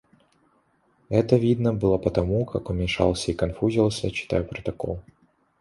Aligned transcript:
Это 1.09 1.35
видно 1.35 1.75
было 1.75 1.99
по 1.99 2.09
тому, 2.09 2.43
как 2.45 2.71
он 2.71 2.77
мешался 2.77 3.29
и 3.29 3.35
конфузился, 3.35 4.09
читая 4.09 4.41
протокол. 4.41 4.99